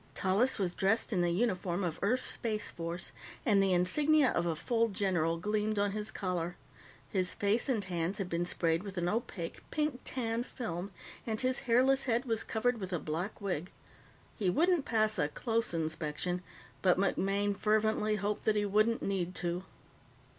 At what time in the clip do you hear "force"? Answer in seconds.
2.71-3.11